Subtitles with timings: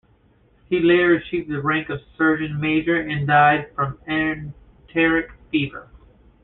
[0.67, 5.91] He later achieved the rank of surgeon major and died from enteric fever.